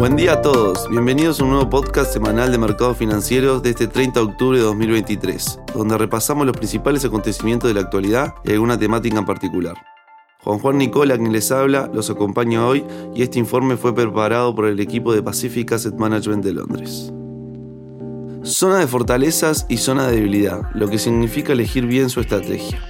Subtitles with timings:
[0.00, 3.86] Buen día a todos, bienvenidos a un nuevo podcast semanal de mercados financieros de este
[3.86, 8.78] 30 de octubre de 2023, donde repasamos los principales acontecimientos de la actualidad y alguna
[8.78, 9.74] temática en particular.
[10.42, 12.82] Juan Juan Nicola, quien les habla, los acompaña hoy
[13.14, 17.12] y este informe fue preparado por el equipo de Pacific Asset Management de Londres.
[18.42, 22.80] Zona de fortalezas y zona de debilidad, lo que significa elegir bien su estrategia.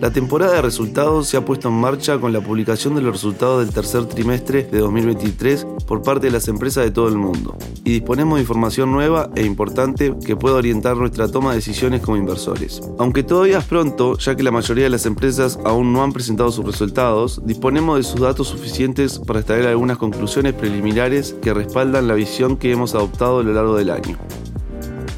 [0.00, 3.62] La temporada de resultados se ha puesto en marcha con la publicación de los resultados
[3.62, 7.54] del tercer trimestre de 2023 por parte de las empresas de todo el mundo.
[7.84, 12.16] Y disponemos de información nueva e importante que pueda orientar nuestra toma de decisiones como
[12.16, 12.80] inversores.
[12.98, 16.50] Aunque todavía es pronto, ya que la mayoría de las empresas aún no han presentado
[16.50, 22.14] sus resultados, disponemos de sus datos suficientes para extraer algunas conclusiones preliminares que respaldan la
[22.14, 24.16] visión que hemos adoptado a lo largo del año.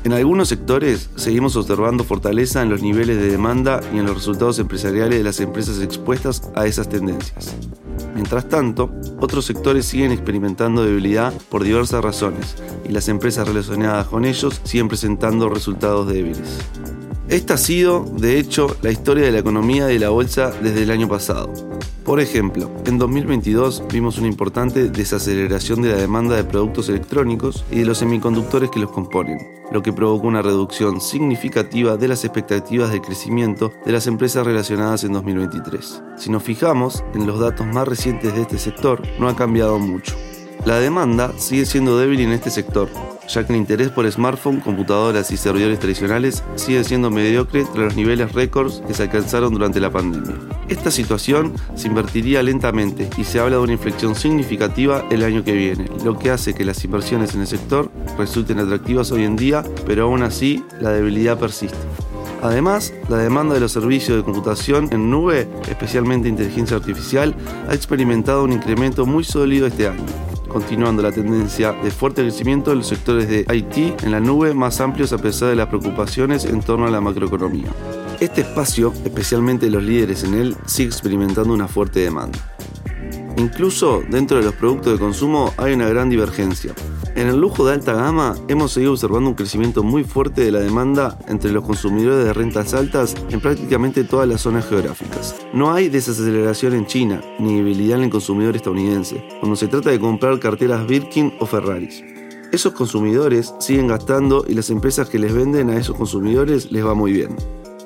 [0.05, 4.59] En algunos sectores seguimos observando fortaleza en los niveles de demanda y en los resultados
[4.59, 7.55] empresariales de las empresas expuestas a esas tendencias.
[8.13, 14.25] Mientras tanto, otros sectores siguen experimentando debilidad por diversas razones y las empresas relacionadas con
[14.25, 16.59] ellos siguen presentando resultados débiles.
[17.29, 20.83] Esta ha sido, de hecho, la historia de la economía y de la bolsa desde
[20.83, 21.53] el año pasado.
[22.05, 27.79] Por ejemplo, en 2022 vimos una importante desaceleración de la demanda de productos electrónicos y
[27.79, 29.39] de los semiconductores que los componen,
[29.71, 35.05] lo que provocó una reducción significativa de las expectativas de crecimiento de las empresas relacionadas
[35.05, 36.03] en 2023.
[36.17, 40.17] Si nos fijamos en los datos más recientes de este sector, no ha cambiado mucho.
[40.65, 42.89] La demanda sigue siendo débil en este sector,
[43.29, 47.97] ya que el interés por smartphone, computadoras y servidores tradicionales sigue siendo mediocre tras los
[47.97, 50.35] niveles récords que se alcanzaron durante la pandemia.
[50.69, 55.53] Esta situación se invertiría lentamente y se habla de una inflexión significativa el año que
[55.53, 59.65] viene, lo que hace que las inversiones en el sector resulten atractivas hoy en día,
[59.87, 61.77] pero aún así la debilidad persiste.
[62.43, 67.37] Además, la demanda de los servicios de computación en nube, especialmente inteligencia artificial,
[67.69, 72.77] ha experimentado un incremento muy sólido este año continuando la tendencia de fuerte crecimiento de
[72.77, 76.61] los sectores de IT en la nube más amplios a pesar de las preocupaciones en
[76.61, 77.69] torno a la macroeconomía.
[78.21, 82.39] Este espacio, especialmente los líderes en él, sigue experimentando una fuerte demanda.
[83.37, 86.75] Incluso dentro de los productos de consumo hay una gran divergencia.
[87.15, 90.61] En el lujo de alta gama hemos seguido observando un crecimiento muy fuerte de la
[90.61, 95.37] demanda entre los consumidores de rentas altas en prácticamente todas las zonas geográficas.
[95.53, 100.01] No hay desaceleración en China ni debilidad en el consumidor estadounidense cuando se trata de
[100.01, 102.03] comprar carteras Birkin o Ferraris.
[102.51, 106.95] Esos consumidores siguen gastando y las empresas que les venden a esos consumidores les va
[106.95, 107.37] muy bien.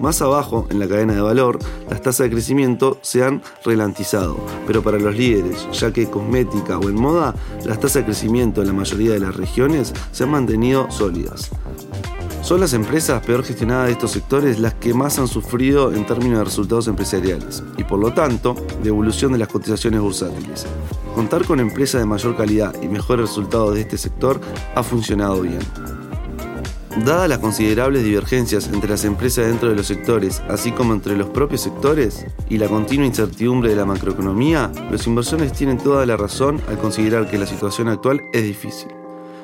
[0.00, 1.58] Más abajo, en la cadena de valor,
[1.88, 4.36] las tasas de crecimiento se han relantizado,
[4.66, 7.34] pero para los líderes, ya que cosmética o en moda,
[7.64, 11.50] las tasas de crecimiento en la mayoría de las regiones se han mantenido sólidas.
[12.42, 16.38] Son las empresas peor gestionadas de estos sectores las que más han sufrido en términos
[16.38, 20.66] de resultados empresariales y por lo tanto de evolución de las cotizaciones bursátiles.
[21.14, 24.40] Contar con empresas de mayor calidad y mejores resultados de este sector
[24.74, 25.58] ha funcionado bien.
[27.04, 31.28] Dadas las considerables divergencias entre las empresas dentro de los sectores, así como entre los
[31.28, 36.60] propios sectores, y la continua incertidumbre de la macroeconomía, los inversores tienen toda la razón
[36.68, 38.88] al considerar que la situación actual es difícil.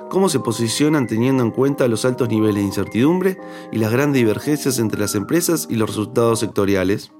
[0.09, 3.39] ¿Cómo se posicionan teniendo en cuenta los altos niveles de incertidumbre
[3.71, 7.13] y las grandes divergencias entre las empresas y los resultados sectoriales?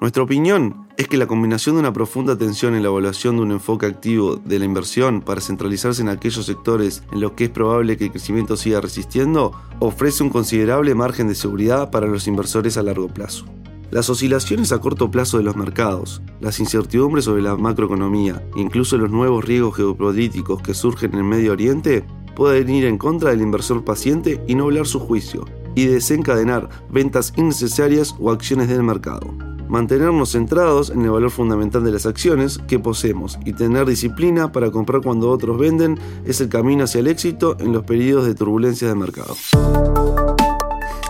[0.00, 3.50] Nuestra opinión es que la combinación de una profunda atención en la evaluación de un
[3.50, 7.96] enfoque activo de la inversión para centralizarse en aquellos sectores en los que es probable
[7.96, 12.84] que el crecimiento siga resistiendo ofrece un considerable margen de seguridad para los inversores a
[12.84, 13.44] largo plazo.
[13.90, 19.10] Las oscilaciones a corto plazo de los mercados, las incertidumbres sobre la macroeconomía incluso los
[19.10, 22.04] nuevos riesgos geopolíticos que surgen en el Medio Oriente
[22.36, 25.44] pueden ir en contra del inversor paciente y nublar su juicio
[25.74, 31.92] y desencadenar ventas innecesarias o acciones del mercado mantenernos centrados en el valor fundamental de
[31.92, 36.84] las acciones que poseemos y tener disciplina para comprar cuando otros venden es el camino
[36.84, 39.36] hacia el éxito en los periodos de turbulencia de mercado.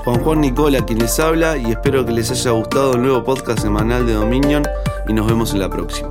[0.05, 3.61] Juan Juan Nicola quien les habla y espero que les haya gustado el nuevo podcast
[3.61, 4.63] semanal de Dominion
[5.07, 6.11] y nos vemos en la próxima.